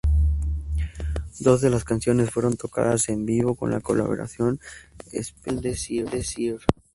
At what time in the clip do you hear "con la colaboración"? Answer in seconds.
3.53-4.59